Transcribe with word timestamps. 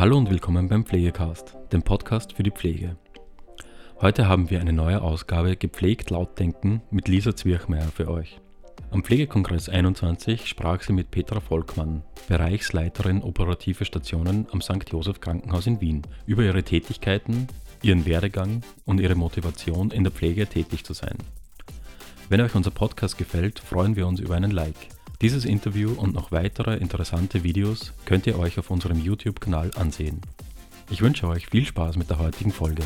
Hallo 0.00 0.16
und 0.16 0.30
willkommen 0.30 0.66
beim 0.66 0.86
Pflegecast, 0.86 1.58
dem 1.72 1.82
Podcast 1.82 2.32
für 2.32 2.42
die 2.42 2.50
Pflege. 2.50 2.96
Heute 4.00 4.28
haben 4.28 4.48
wir 4.48 4.58
eine 4.58 4.72
neue 4.72 5.02
Ausgabe 5.02 5.58
Gepflegt 5.58 6.08
laut 6.08 6.38
denken 6.38 6.80
mit 6.90 7.06
Lisa 7.06 7.36
Zwirchmeier 7.36 7.88
für 7.94 8.08
euch. 8.08 8.40
Am 8.92 9.04
Pflegekongress 9.04 9.68
21 9.68 10.46
sprach 10.46 10.80
sie 10.80 10.94
mit 10.94 11.10
Petra 11.10 11.40
Volkmann, 11.40 12.02
Bereichsleiterin 12.28 13.22
operative 13.22 13.84
Stationen 13.84 14.46
am 14.52 14.62
St. 14.62 14.90
Josef 14.90 15.20
Krankenhaus 15.20 15.66
in 15.66 15.82
Wien, 15.82 16.00
über 16.24 16.44
ihre 16.44 16.62
Tätigkeiten, 16.62 17.46
ihren 17.82 18.06
Werdegang 18.06 18.62
und 18.86 19.00
ihre 19.00 19.16
Motivation 19.16 19.90
in 19.90 20.04
der 20.04 20.14
Pflege 20.14 20.46
tätig 20.46 20.82
zu 20.82 20.94
sein. 20.94 21.18
Wenn 22.30 22.40
euch 22.40 22.54
unser 22.54 22.70
Podcast 22.70 23.18
gefällt, 23.18 23.58
freuen 23.58 23.96
wir 23.96 24.06
uns 24.06 24.18
über 24.18 24.34
einen 24.34 24.52
Like. 24.52 24.88
Dieses 25.20 25.44
Interview 25.44 25.92
und 25.92 26.14
noch 26.14 26.32
weitere 26.32 26.76
interessante 26.78 27.42
Videos 27.42 27.92
könnt 28.06 28.26
ihr 28.26 28.38
euch 28.38 28.58
auf 28.58 28.70
unserem 28.70 28.98
YouTube-Kanal 28.98 29.70
ansehen. 29.76 30.22
Ich 30.90 31.02
wünsche 31.02 31.28
euch 31.28 31.46
viel 31.48 31.66
Spaß 31.66 31.96
mit 31.96 32.08
der 32.08 32.18
heutigen 32.18 32.52
Folge. 32.52 32.82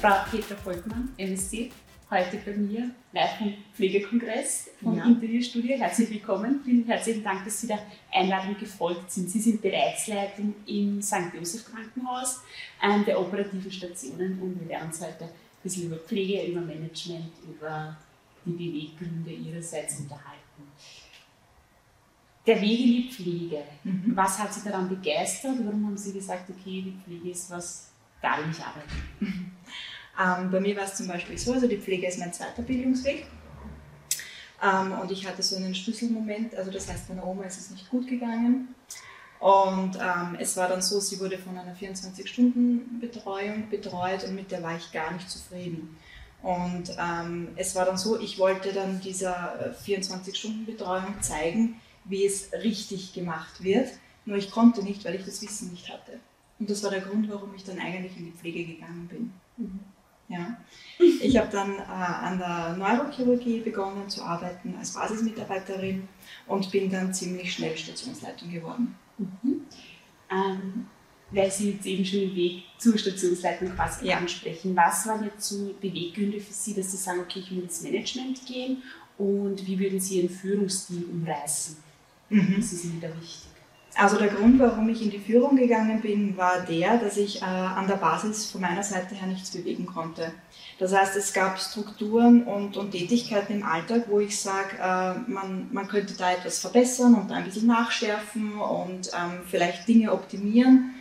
Frau 0.00 0.14
Petra 0.30 0.54
Volkmann, 0.56 1.08
MSC, 1.16 1.70
heute 2.10 2.38
bei 2.46 2.52
mir 2.52 2.90
live 3.12 3.38
vom 3.38 3.54
Pflegekongress 3.74 4.70
vom 4.80 4.96
Ja. 4.96 5.04
Interviewstudio. 5.06 5.76
Herzlich 5.76 6.10
willkommen. 6.10 6.60
Vielen 6.64 6.86
herzlichen 6.86 7.24
Dank, 7.24 7.44
dass 7.44 7.60
Sie 7.60 7.66
der 7.66 7.80
Einladung 8.12 8.56
gefolgt 8.58 9.10
sind. 9.10 9.28
Sie 9.28 9.40
sind 9.40 9.60
Bereichsleitung 9.60 10.54
im 10.66 11.02
St. 11.02 11.34
Josef 11.36 11.64
Krankenhaus 11.64 12.42
ähm, 12.80 13.04
der 13.04 13.20
operativen 13.20 13.70
Stationen 13.72 14.40
und 14.40 14.60
wir 14.60 14.68
werden 14.68 14.86
uns 14.88 15.00
heute 15.00 15.24
ein 15.24 15.30
bisschen 15.64 15.86
über 15.86 15.96
Pflege, 15.96 16.44
über 16.50 16.60
Management, 16.60 17.32
über 17.44 17.96
die 18.44 18.52
Beweggründe 18.52 19.30
Ihrerseits 19.30 20.00
unterhalten. 20.00 20.40
Der 22.46 22.60
Weg 22.60 22.80
in 22.80 22.86
die 22.86 23.10
Pflege. 23.10 23.62
Mhm. 23.84 24.16
Was 24.16 24.38
hat 24.38 24.52
Sie 24.52 24.68
daran 24.68 24.88
begeistert? 24.88 25.56
Warum 25.64 25.86
haben 25.86 25.96
Sie 25.96 26.12
gesagt, 26.12 26.50
okay, 26.50 26.82
die 26.82 26.98
Pflege 27.04 27.30
ist 27.30 27.50
was, 27.50 27.90
da 28.20 28.38
will 28.38 28.50
ich 28.50 28.60
arbeiten? 28.60 29.52
Ähm, 30.20 30.50
bei 30.50 30.60
mir 30.60 30.76
war 30.76 30.84
es 30.84 30.94
zum 30.94 31.08
Beispiel 31.08 31.38
so, 31.38 31.54
also 31.54 31.66
die 31.66 31.78
Pflege 31.78 32.06
ist 32.06 32.18
mein 32.18 32.34
zweiter 32.34 32.60
Bildungsweg. 32.60 33.26
Ähm, 34.62 34.92
und 35.00 35.10
ich 35.10 35.26
hatte 35.26 35.42
so 35.42 35.56
einen 35.56 35.74
Schlüsselmoment, 35.74 36.54
also 36.54 36.70
das 36.70 36.88
heißt, 36.88 37.08
meiner 37.08 37.26
Oma 37.26 37.44
ist 37.44 37.58
es 37.58 37.70
nicht 37.70 37.88
gut 37.90 38.06
gegangen. 38.06 38.74
Und 39.40 39.96
ähm, 39.96 40.36
es 40.38 40.56
war 40.56 40.68
dann 40.68 40.82
so, 40.82 41.00
sie 41.00 41.18
wurde 41.18 41.36
von 41.36 41.58
einer 41.58 41.74
24-Stunden-Betreuung 41.74 43.70
betreut 43.70 44.22
und 44.22 44.36
mit 44.36 44.52
der 44.52 44.62
war 44.62 44.76
ich 44.76 44.92
gar 44.92 45.12
nicht 45.12 45.28
zufrieden. 45.28 45.96
Und 46.42 46.96
ähm, 46.98 47.48
es 47.56 47.74
war 47.76 47.84
dann 47.84 47.96
so, 47.96 48.18
ich 48.18 48.38
wollte 48.38 48.72
dann 48.72 49.00
dieser 49.00 49.74
äh, 49.86 49.90
24-Stunden-Betreuung 49.90 51.20
zeigen, 51.20 51.80
wie 52.04 52.24
es 52.26 52.52
richtig 52.52 53.12
gemacht 53.12 53.62
wird. 53.62 53.88
Nur 54.24 54.36
ich 54.36 54.50
konnte 54.50 54.82
nicht, 54.82 55.04
weil 55.04 55.14
ich 55.14 55.24
das 55.24 55.40
Wissen 55.42 55.70
nicht 55.70 55.88
hatte. 55.88 56.18
Und 56.58 56.68
das 56.68 56.82
war 56.82 56.90
der 56.90 57.00
Grund, 57.00 57.28
warum 57.30 57.54
ich 57.54 57.64
dann 57.64 57.78
eigentlich 57.78 58.16
in 58.16 58.26
die 58.26 58.32
Pflege 58.32 58.64
gegangen 58.64 59.08
bin. 59.08 59.32
Ja. 60.28 60.56
Ich 60.98 61.36
habe 61.36 61.48
dann 61.50 61.76
äh, 61.76 61.82
an 61.82 62.38
der 62.38 62.76
Neurochirurgie 62.76 63.60
begonnen 63.60 64.08
zu 64.08 64.22
arbeiten 64.22 64.74
als 64.78 64.94
Basismitarbeiterin 64.94 66.08
und 66.46 66.70
bin 66.70 66.90
dann 66.90 67.12
ziemlich 67.12 67.52
schnell 67.52 67.76
Stationsleitung 67.76 68.50
geworden. 68.50 68.94
Mhm. 69.18 69.66
Ähm, 70.30 70.86
weil 71.32 71.50
Sie 71.50 71.70
jetzt 71.72 71.86
eben 71.86 72.04
schon 72.04 72.20
den 72.20 72.34
Weg 72.36 72.62
zur 72.78 72.96
Stationsleitung 72.98 73.74
quasi 73.74 74.06
Ja. 74.06 74.18
ansprechen. 74.18 74.76
Was 74.76 75.06
waren 75.06 75.24
jetzt 75.24 75.48
so 75.48 75.74
Beweggründe 75.80 76.40
für 76.40 76.52
Sie, 76.52 76.74
dass 76.74 76.90
Sie 76.90 76.96
sagen, 76.96 77.20
okay, 77.20 77.40
ich 77.40 77.50
will 77.50 77.62
ins 77.62 77.82
Management 77.82 78.46
gehen 78.46 78.82
und 79.18 79.66
wie 79.66 79.78
würden 79.78 80.00
Sie 80.00 80.18
Ihren 80.20 80.30
Führungsstil 80.30 81.04
umreißen? 81.10 81.76
Das 82.30 82.72
ist 82.72 82.84
Ihnen 82.84 83.00
da 83.00 83.08
wichtig. 83.08 83.48
Also 83.94 84.16
der 84.16 84.28
Grund, 84.28 84.58
warum 84.58 84.88
ich 84.88 85.02
in 85.02 85.10
die 85.10 85.18
Führung 85.18 85.54
gegangen 85.54 86.00
bin, 86.00 86.34
war 86.38 86.60
der, 86.60 86.96
dass 86.96 87.18
ich 87.18 87.42
äh, 87.42 87.44
an 87.44 87.86
der 87.86 87.96
Basis 87.96 88.50
von 88.50 88.62
meiner 88.62 88.82
Seite 88.82 89.14
her 89.14 89.26
nichts 89.26 89.50
bewegen 89.50 89.84
konnte. 89.84 90.32
Das 90.78 90.94
heißt, 90.94 91.14
es 91.16 91.34
gab 91.34 91.60
Strukturen 91.60 92.44
und, 92.44 92.78
und 92.78 92.92
Tätigkeiten 92.92 93.52
im 93.52 93.62
Alltag, 93.64 94.04
wo 94.08 94.18
ich 94.18 94.40
sage, 94.40 94.78
äh, 94.80 95.30
man, 95.30 95.68
man 95.72 95.88
könnte 95.88 96.14
da 96.14 96.32
etwas 96.32 96.58
verbessern 96.60 97.14
und 97.14 97.30
da 97.30 97.34
ein 97.34 97.44
bisschen 97.44 97.66
nachschärfen 97.66 98.54
und 98.54 99.08
ähm, 99.08 99.40
vielleicht 99.46 99.86
Dinge 99.86 100.10
optimieren. 100.10 100.94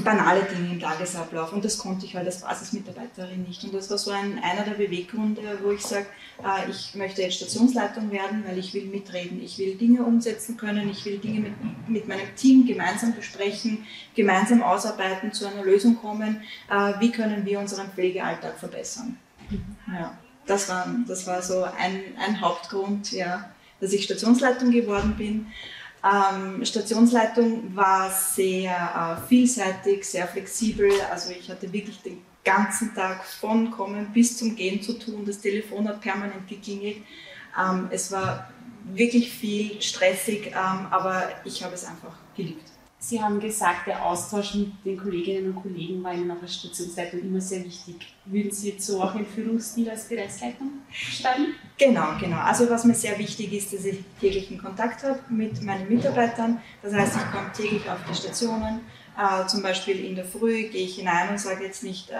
Banale 0.00 0.44
Dinge 0.44 0.72
im 0.72 0.80
Tagesablauf 0.80 1.52
und 1.52 1.64
das 1.64 1.76
konnte 1.76 2.06
ich 2.06 2.16
halt 2.16 2.26
als 2.26 2.40
Basismitarbeiterin 2.40 3.42
nicht. 3.42 3.62
Und 3.64 3.74
das 3.74 3.90
war 3.90 3.98
so 3.98 4.10
ein, 4.10 4.40
einer 4.42 4.64
der 4.64 4.72
Beweggründe, 4.72 5.42
wo 5.62 5.70
ich 5.70 5.82
sage, 5.82 6.06
äh, 6.42 6.70
ich 6.70 6.94
möchte 6.94 7.20
jetzt 7.20 7.36
Stationsleitung 7.36 8.10
werden, 8.10 8.42
weil 8.46 8.56
ich 8.56 8.72
will 8.72 8.86
mitreden, 8.86 9.42
ich 9.42 9.58
will 9.58 9.74
Dinge 9.74 10.02
umsetzen 10.02 10.56
können, 10.56 10.88
ich 10.88 11.04
will 11.04 11.18
Dinge 11.18 11.40
mit, 11.40 11.88
mit 11.88 12.08
meinem 12.08 12.34
Team 12.36 12.66
gemeinsam 12.66 13.14
besprechen, 13.14 13.86
gemeinsam 14.14 14.62
ausarbeiten, 14.62 15.32
zu 15.32 15.46
einer 15.46 15.62
Lösung 15.62 15.96
kommen, 15.96 16.42
äh, 16.70 16.94
wie 17.00 17.12
können 17.12 17.44
wir 17.44 17.60
unseren 17.60 17.88
Pflegealltag 17.90 18.58
verbessern. 18.58 19.18
Ja, 19.88 20.16
das 20.46 20.68
war, 20.70 20.86
das 21.06 21.26
war 21.26 21.42
so 21.42 21.64
ein, 21.64 22.00
ein 22.18 22.40
Hauptgrund, 22.40 23.12
ja, 23.12 23.50
dass 23.80 23.92
ich 23.92 24.04
Stationsleitung 24.04 24.70
geworden 24.70 25.16
bin. 25.18 25.48
Ähm, 26.04 26.64
Stationsleitung 26.64 27.76
war 27.76 28.10
sehr 28.10 29.18
äh, 29.22 29.28
vielseitig, 29.28 30.04
sehr 30.04 30.26
flexibel. 30.26 30.90
Also 31.10 31.32
ich 31.32 31.48
hatte 31.48 31.72
wirklich 31.72 32.00
den 32.02 32.22
ganzen 32.44 32.94
Tag 32.94 33.24
von 33.24 33.70
Kommen 33.70 34.12
bis 34.12 34.36
zum 34.36 34.56
Gehen 34.56 34.82
zu 34.82 34.98
tun. 34.98 35.24
Das 35.24 35.40
Telefon 35.40 35.86
hat 35.88 36.00
permanent 36.00 36.48
geklingelt. 36.48 36.98
Ähm, 37.58 37.88
es 37.90 38.10
war 38.10 38.50
wirklich 38.84 39.30
viel 39.30 39.80
stressig, 39.80 40.48
ähm, 40.48 40.86
aber 40.90 41.28
ich 41.44 41.62
habe 41.62 41.74
es 41.74 41.84
einfach 41.84 42.16
geliebt. 42.36 42.68
Sie 43.04 43.20
haben 43.20 43.40
gesagt, 43.40 43.88
der 43.88 44.06
Austausch 44.06 44.54
mit 44.54 44.68
den 44.84 44.96
Kolleginnen 44.96 45.52
und 45.52 45.60
Kollegen 45.60 46.04
war 46.04 46.14
Ihnen 46.14 46.30
auch 46.30 46.40
als 46.40 46.54
Stationsleitung 46.54 47.20
immer 47.20 47.40
sehr 47.40 47.64
wichtig. 47.64 47.96
Würden 48.26 48.52
Sie 48.52 48.70
jetzt 48.70 48.86
so 48.86 49.02
auch 49.02 49.16
im 49.16 49.26
Führungsstil 49.26 49.90
als 49.90 50.08
Bereichsleitung 50.08 50.70
steigen? 50.92 51.56
Genau, 51.76 52.10
genau. 52.20 52.38
Also 52.38 52.70
was 52.70 52.84
mir 52.84 52.94
sehr 52.94 53.18
wichtig 53.18 53.52
ist, 53.54 53.72
dass 53.72 53.84
ich 53.86 53.98
täglichen 54.20 54.56
Kontakt 54.56 55.02
habe 55.02 55.18
mit 55.30 55.60
meinen 55.62 55.88
Mitarbeitern. 55.88 56.60
Das 56.80 56.94
heißt, 56.94 57.16
ich 57.16 57.32
komme 57.32 57.50
täglich 57.52 57.90
auf 57.90 57.98
die 58.08 58.14
Stationen. 58.14 58.82
Äh, 59.18 59.46
zum 59.48 59.62
Beispiel 59.62 60.04
in 60.04 60.14
der 60.14 60.24
Früh 60.24 60.68
gehe 60.68 60.84
ich 60.84 60.94
hinein 60.94 61.30
und 61.30 61.40
sage 61.40 61.64
jetzt 61.64 61.82
nicht, 61.82 62.10
äh, 62.10 62.14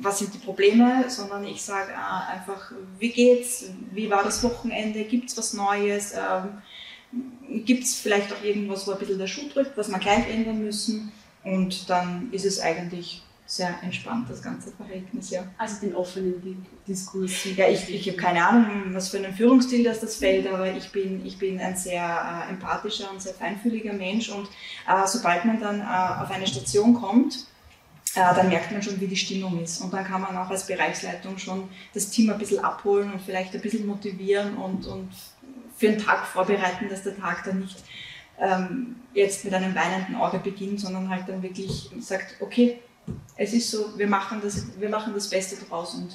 was 0.00 0.18
sind 0.18 0.34
die 0.34 0.38
Probleme, 0.38 1.04
sondern 1.06 1.44
ich 1.44 1.62
sage 1.62 1.92
äh, 1.92 2.32
einfach, 2.32 2.72
wie 2.98 3.10
geht's, 3.10 3.66
wie 3.92 4.10
war 4.10 4.24
das 4.24 4.42
Wochenende, 4.42 5.04
gibt 5.04 5.30
es 5.30 5.38
was 5.38 5.52
Neues, 5.54 6.14
ähm, 6.14 6.58
gibt 7.64 7.84
es 7.84 7.94
vielleicht 7.96 8.32
auch 8.32 8.42
irgendwas, 8.42 8.86
wo 8.86 8.92
ein 8.92 8.98
bisschen 8.98 9.18
der 9.18 9.26
Schuh 9.26 9.48
drückt, 9.52 9.76
was 9.76 9.88
wir 9.88 9.98
gleich 9.98 10.28
ändern 10.28 10.62
müssen. 10.62 11.12
Und 11.42 11.88
dann 11.90 12.28
ist 12.32 12.44
es 12.44 12.60
eigentlich 12.60 13.22
sehr 13.46 13.74
entspannt, 13.82 14.30
das 14.30 14.40
ganze 14.42 14.72
Verhältnis, 14.72 15.28
ja. 15.28 15.44
Also 15.58 15.80
den 15.82 15.94
offenen 15.94 16.40
Di- 16.40 16.56
Diskurs. 16.88 17.44
Ja, 17.56 17.68
ich, 17.68 17.94
ich 17.94 18.08
habe 18.08 18.16
keine 18.16 18.46
Ahnung, 18.46 18.94
was 18.94 19.10
für 19.10 19.18
einen 19.18 19.34
Führungsstil 19.34 19.84
das 19.84 20.00
das 20.00 20.16
fällt, 20.16 20.46
aber 20.46 20.72
ich 20.74 20.90
bin, 20.90 21.24
ich 21.26 21.38
bin 21.38 21.60
ein 21.60 21.76
sehr 21.76 22.46
äh, 22.48 22.50
empathischer 22.50 23.10
und 23.10 23.20
sehr 23.20 23.34
feinfühliger 23.34 23.92
Mensch 23.92 24.30
und 24.30 24.46
äh, 24.88 25.06
sobald 25.06 25.44
man 25.44 25.60
dann 25.60 25.80
äh, 25.82 26.22
auf 26.22 26.30
eine 26.30 26.46
Station 26.46 26.94
kommt, 26.94 27.46
äh, 28.14 28.34
dann 28.34 28.48
merkt 28.48 28.72
man 28.72 28.82
schon, 28.82 28.98
wie 28.98 29.08
die 29.08 29.16
Stimmung 29.16 29.62
ist. 29.62 29.82
Und 29.82 29.92
dann 29.92 30.04
kann 30.06 30.22
man 30.22 30.34
auch 30.38 30.48
als 30.48 30.66
Bereichsleitung 30.66 31.36
schon 31.36 31.68
das 31.92 32.08
Team 32.08 32.30
ein 32.30 32.38
bisschen 32.38 32.64
abholen 32.64 33.12
und 33.12 33.20
vielleicht 33.20 33.54
ein 33.54 33.60
bisschen 33.60 33.86
motivieren 33.86 34.56
und, 34.56 34.86
und 34.86 35.10
für 35.76 35.88
den 35.88 35.98
Tag 35.98 36.26
vorbereiten, 36.26 36.88
dass 36.88 37.02
der 37.02 37.16
Tag 37.18 37.44
dann 37.44 37.60
nicht 37.60 37.76
ähm, 38.40 38.96
jetzt 39.12 39.44
mit 39.44 39.54
einem 39.54 39.74
weinenden 39.74 40.16
Auge 40.16 40.38
beginnt, 40.38 40.80
sondern 40.80 41.08
halt 41.08 41.28
dann 41.28 41.42
wirklich 41.42 41.90
sagt, 42.00 42.36
okay, 42.40 42.80
es 43.36 43.52
ist 43.52 43.70
so, 43.70 43.96
wir 43.98 44.06
machen 44.06 44.40
das, 44.42 44.66
wir 44.80 44.88
machen 44.88 45.12
das 45.14 45.28
Beste 45.28 45.56
draus 45.64 45.94
und 45.94 46.14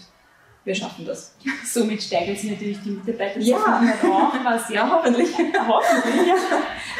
wir 0.66 0.75
schaffen 0.75 1.06
das. 1.06 1.36
Somit 1.66 2.03
steigern 2.03 2.36
Sie 2.36 2.52
natürlich 2.52 2.80
die 2.84 2.90
Mitarbeiter 2.92 3.40
Ja. 3.40 3.58
auch, 4.03 4.34
was 4.44 4.70
ja, 4.74 4.90
hoffentlich. 4.90 5.30
hoffentlich 5.67 6.28
ja, 6.28 6.35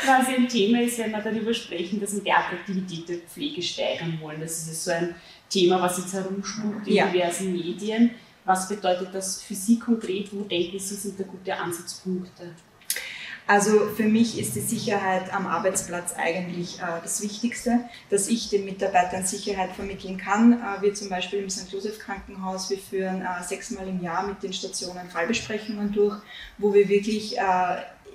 was 0.06 0.28
ja 0.30 0.36
ein 0.38 0.48
Thema 0.48 0.82
ist, 0.82 0.98
wenn 1.00 1.12
wir 1.12 1.20
darüber 1.22 1.54
sprechen, 1.54 2.00
dass 2.00 2.14
wir 2.16 2.22
die 2.24 2.32
Attraktivität 2.32 3.10
der 3.10 3.18
Pflege 3.20 3.62
steigern 3.62 4.18
wollen. 4.22 4.40
Das 4.40 4.52
ist 4.52 4.84
so 4.86 4.92
ein 4.92 5.16
Thema, 5.50 5.82
was 5.82 5.98
jetzt 5.98 6.14
herumspukt 6.14 6.88
in 6.88 6.94
Ja. 6.94 7.08
diversen 7.08 7.52
Medien. 7.52 8.12
Was 8.50 8.68
bedeutet 8.68 9.10
das 9.14 9.44
für 9.44 9.54
Sie 9.54 9.78
konkret? 9.78 10.34
Wo 10.34 10.42
denken 10.42 10.80
Sie, 10.80 10.96
sind 10.96 11.20
da 11.20 11.24
gute 11.24 11.56
Ansatzpunkte? 11.56 12.56
Also 13.46 13.90
für 13.96 14.06
mich 14.06 14.40
ist 14.40 14.56
die 14.56 14.62
Sicherheit 14.62 15.32
am 15.32 15.46
Arbeitsplatz 15.46 16.16
eigentlich 16.18 16.80
äh, 16.80 17.00
das 17.04 17.22
Wichtigste, 17.22 17.82
dass 18.10 18.28
ich 18.28 18.50
den 18.50 18.66
Mitarbeitern 18.66 19.24
Sicherheit 19.24 19.74
vermitteln 19.74 20.18
kann. 20.18 20.54
Äh, 20.54 20.82
wir 20.82 20.96
zum 20.96 21.10
Beispiel 21.10 21.44
im 21.44 21.50
St. 21.52 21.72
Josef 21.72 22.00
Krankenhaus, 22.00 22.72
wir 22.72 22.80
führen 22.80 23.22
äh, 23.22 23.44
sechsmal 23.44 23.88
im 23.88 24.02
Jahr 24.02 24.26
mit 24.26 24.42
den 24.42 24.52
Stationen 24.52 25.08
Fallbesprechungen 25.12 25.92
durch, 25.92 26.18
wo 26.58 26.74
wir 26.74 26.90
wirklich 26.90 27.38
äh, 27.38 27.42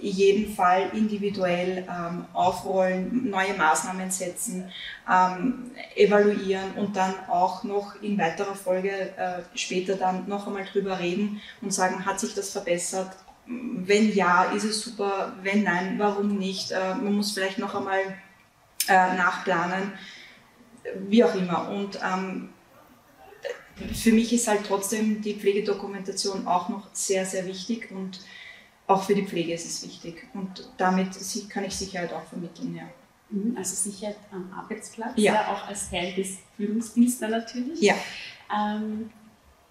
jeden 0.01 0.55
Fall 0.55 0.91
individuell 0.93 1.87
ähm, 1.89 2.27
aufrollen, 2.33 3.31
neue 3.31 3.55
Maßnahmen 3.55 4.11
setzen, 4.11 4.71
ähm, 5.11 5.71
evaluieren 5.97 6.73
und 6.77 6.97
dann 6.97 7.15
auch 7.29 7.65
noch 7.65 8.01
in 8.03 8.19
weiterer 8.19 8.55
Folge 8.55 8.91
äh, 8.91 9.43
später 9.55 9.97
dann 9.97 10.29
noch 10.29 10.47
einmal 10.47 10.65
drüber 10.65 10.99
reden 10.99 11.41
und 11.61 11.73
sagen, 11.73 12.05
hat 12.05 12.21
sich 12.21 12.35
das 12.35 12.51
verbessert, 12.51 13.17
wenn 13.47 14.13
ja, 14.13 14.45
ist 14.45 14.65
es 14.65 14.81
super, 14.81 15.35
wenn 15.43 15.65
nein, 15.65 15.99
warum 15.99 16.39
nicht? 16.39 16.71
Äh, 16.71 16.95
man 16.95 17.13
muss 17.13 17.33
vielleicht 17.33 17.59
noch 17.59 17.75
einmal 17.75 18.01
äh, 18.89 19.17
nachplanen, 19.17 19.93
wie 21.09 21.25
auch 21.25 21.35
immer. 21.35 21.69
Und 21.71 21.99
ähm, 22.03 22.51
für 23.93 24.13
mich 24.13 24.33
ist 24.33 24.49
halt 24.49 24.67
trotzdem 24.67 25.21
die 25.21 25.35
Pflegedokumentation 25.35 26.47
auch 26.47 26.69
noch 26.69 26.89
sehr, 26.93 27.27
sehr 27.27 27.47
wichtig 27.47 27.91
und 27.91 28.21
auch 28.87 29.03
für 29.03 29.15
die 29.15 29.27
Pflege 29.27 29.55
ist 29.55 29.67
es 29.67 29.85
wichtig. 29.85 30.27
Und 30.35 30.69
damit 30.77 31.09
kann 31.49 31.65
ich 31.65 31.75
Sicherheit 31.75 32.13
auch 32.13 32.25
vermitteln, 32.25 32.75
ja. 32.75 32.85
Mhm, 33.31 33.57
also 33.57 33.75
Sicherheit 33.75 34.19
am 34.31 34.53
Arbeitsplatz, 34.53 35.13
ja. 35.17 35.35
ja 35.35 35.53
auch 35.53 35.67
als 35.67 35.91
Teil 35.91 36.15
des 36.15 36.39
Führungsstils 36.57 37.19
dann 37.19 37.31
natürlich. 37.31 37.81
Ja. 37.81 37.95
Ähm, 38.55 39.11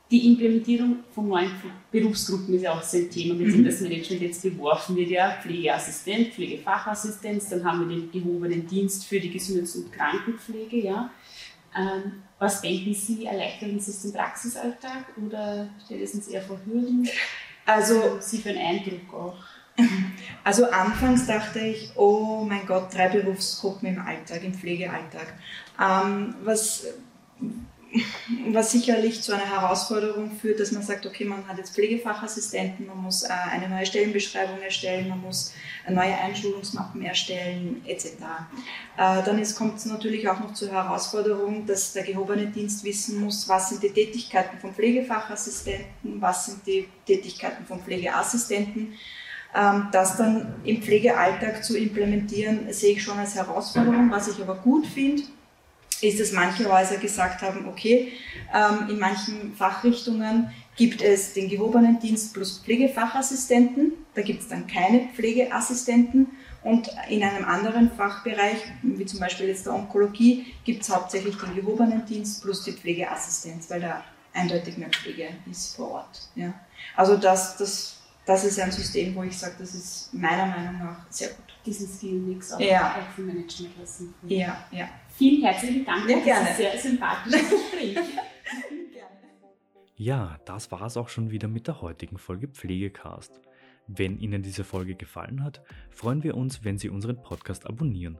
die 0.09 0.27
Implementierung 0.27 0.97
von 1.13 1.27
neuen 1.27 1.51
Berufsgruppen 1.91 2.53
ist 2.53 2.61
ja 2.61 2.73
auch 2.73 2.83
so 2.83 2.97
ein 2.97 3.09
Thema, 3.09 3.33
mit 3.33 3.47
dem 3.47 3.61
mhm. 3.61 3.65
das 3.65 3.81
Management 3.81 4.21
jetzt 4.21 4.41
beworfen 4.43 4.95
wird. 4.95 5.09
Ja, 5.09 5.37
Pflegeassistent, 5.41 6.33
Pflegefachassistenz, 6.33 7.49
dann 7.49 7.63
haben 7.63 7.87
wir 7.87 7.95
den 7.95 8.11
gehobenen 8.11 8.67
Dienst 8.67 9.05
für 9.05 9.19
die 9.19 9.31
Gesundheits- 9.31 9.75
und 9.75 9.91
Krankenpflege. 9.91 10.77
Ja. 10.77 11.09
Ähm, 11.75 12.23
was 12.37 12.61
denken 12.61 12.93
Sie, 12.93 13.25
erleichtern 13.25 13.79
Sie 13.79 13.89
es 13.91 14.01
den 14.03 14.13
Praxisalltag 14.13 15.05
oder 15.25 15.69
stellt 15.83 16.03
es 16.03 16.13
uns 16.13 16.27
eher 16.27 16.41
vor 16.41 16.59
Hürden? 16.65 17.07
Also, 17.65 18.17
Sie 18.19 18.39
für 18.39 18.49
einen 18.49 18.79
Eindruck 18.79 19.13
auch? 19.13 19.37
Also 20.45 20.69
anfangs 20.69 21.25
dachte 21.25 21.59
ich, 21.59 21.91
oh 21.95 22.43
mein 22.45 22.65
Gott, 22.65 22.93
drei 22.93 23.07
Berufsgruppen 23.07 23.87
im 23.87 24.01
Alltag, 24.01 24.43
im 24.43 24.53
Pflegealltag. 24.53 25.33
Ähm, 25.79 26.35
was 26.43 26.85
was 28.51 28.71
sicherlich 28.71 29.21
zu 29.21 29.33
einer 29.33 29.45
Herausforderung 29.45 30.31
führt, 30.31 30.59
dass 30.59 30.71
man 30.71 30.83
sagt, 30.83 31.05
okay, 31.05 31.25
man 31.25 31.47
hat 31.47 31.57
jetzt 31.57 31.73
Pflegefachassistenten, 31.75 32.87
man 32.87 32.97
muss 32.97 33.23
äh, 33.23 33.29
eine 33.29 33.69
neue 33.69 33.85
Stellenbeschreibung 33.85 34.61
erstellen, 34.61 35.09
man 35.09 35.21
muss 35.21 35.53
neue 35.87 36.17
Einschulungsmappen 36.17 37.01
erstellen, 37.03 37.83
etc. 37.85 38.07
Äh, 38.97 39.23
dann 39.23 39.41
kommt 39.55 39.77
es 39.77 39.85
natürlich 39.85 40.27
auch 40.27 40.39
noch 40.39 40.53
zur 40.53 40.71
Herausforderung, 40.71 41.65
dass 41.65 41.93
der 41.93 42.03
gehobene 42.03 42.47
Dienst 42.47 42.83
wissen 42.83 43.23
muss, 43.23 43.47
was 43.47 43.69
sind 43.69 43.83
die 43.83 43.91
Tätigkeiten 43.91 44.57
von 44.59 44.73
Pflegefachassistenten, 44.73 46.21
was 46.21 46.47
sind 46.47 46.65
die 46.65 46.87
Tätigkeiten 47.05 47.65
von 47.65 47.79
Pflegeassistenten. 47.81 48.93
Ähm, 49.55 49.89
das 49.91 50.17
dann 50.17 50.55
im 50.63 50.81
Pflegealltag 50.81 51.63
zu 51.63 51.77
implementieren, 51.77 52.73
sehe 52.73 52.93
ich 52.93 53.03
schon 53.03 53.19
als 53.19 53.35
Herausforderung, 53.35 54.09
was 54.09 54.27
ich 54.27 54.41
aber 54.41 54.55
gut 54.55 54.87
finde 54.87 55.23
ist, 56.03 56.19
dass 56.19 56.31
manche 56.31 56.71
Häuser 56.71 56.97
gesagt 56.97 57.41
haben, 57.41 57.67
okay, 57.67 58.13
ähm, 58.53 58.89
in 58.89 58.99
manchen 58.99 59.53
Fachrichtungen 59.55 60.51
gibt 60.75 61.01
es 61.01 61.33
den 61.33 61.49
gehobenen 61.49 61.99
Dienst 61.99 62.33
plus 62.33 62.59
Pflegefachassistenten, 62.59 63.93
da 64.15 64.21
gibt 64.21 64.41
es 64.41 64.47
dann 64.47 64.67
keine 64.67 65.07
Pflegeassistenten 65.15 66.27
und 66.63 66.89
in 67.09 67.23
einem 67.23 67.45
anderen 67.45 67.91
Fachbereich, 67.91 68.57
wie 68.81 69.05
zum 69.05 69.19
Beispiel 69.19 69.47
jetzt 69.47 69.65
der 69.65 69.75
Onkologie, 69.75 70.53
gibt 70.63 70.83
es 70.83 70.89
hauptsächlich 70.89 71.35
den 71.37 71.55
gehobenen 71.55 72.05
Dienst 72.05 72.41
plus 72.41 72.63
die 72.63 72.71
Pflegeassistenz, 72.71 73.69
weil 73.69 73.81
da 73.81 74.03
eindeutig 74.33 74.77
mehr 74.77 74.89
Pflege 74.89 75.29
ist 75.49 75.75
vor 75.75 75.91
Ort. 75.91 76.21
Ja. 76.35 76.53
Also 76.95 77.17
das, 77.17 77.57
das, 77.57 77.97
das 78.25 78.43
ist 78.45 78.59
ein 78.59 78.71
System, 78.71 79.15
wo 79.15 79.23
ich 79.23 79.37
sage, 79.37 79.55
das 79.59 79.75
ist 79.75 80.13
meiner 80.13 80.45
Meinung 80.45 80.79
nach 80.79 81.05
sehr 81.09 81.29
gut. 81.29 81.52
Diesen 81.65 81.87
Skill-Mix 81.87 82.53
auch 82.53 82.59
ja. 82.59 83.07
für 83.15 83.21
Management 83.21 83.77
lassen. 83.79 84.13
Ja, 84.27 84.65
ja. 84.71 84.89
Vielen 85.09 85.43
herzlichen 85.43 85.85
Dank 85.85 86.09
ja, 86.09 86.19
gerne. 86.19 86.47
Das 86.47 86.57
sehr 86.57 86.77
sympathisches 86.77 87.49
Gespräch. 87.49 87.97
ja, 89.95 90.37
das 90.45 90.71
war 90.71 90.81
es 90.83 90.97
auch 90.97 91.09
schon 91.09 91.31
wieder 91.31 91.47
mit 91.47 91.67
der 91.67 91.81
heutigen 91.81 92.17
Folge 92.17 92.47
Pflegecast. 92.47 93.39
Wenn 93.87 94.17
Ihnen 94.17 94.41
diese 94.41 94.63
Folge 94.63 94.95
gefallen 94.95 95.43
hat, 95.43 95.61
freuen 95.89 96.23
wir 96.23 96.35
uns, 96.35 96.63
wenn 96.63 96.77
Sie 96.77 96.89
unseren 96.89 97.21
Podcast 97.21 97.67
abonnieren. 97.67 98.17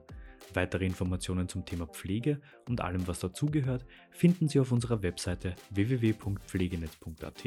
Weitere 0.52 0.84
Informationen 0.84 1.48
zum 1.48 1.64
Thema 1.64 1.86
Pflege 1.86 2.40
und 2.68 2.80
allem, 2.80 3.06
was 3.08 3.20
dazugehört, 3.20 3.86
finden 4.10 4.48
Sie 4.48 4.60
auf 4.60 4.72
unserer 4.72 5.02
Webseite 5.02 5.56
www.pflegenetz.at 5.70 7.44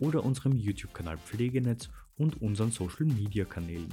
oder 0.00 0.24
unserem 0.24 0.56
YouTube-Kanal 0.56 1.18
Pflegenetz 1.18 1.90
und 2.16 2.40
unseren 2.40 2.70
Social-Media-Kanälen. 2.70 3.92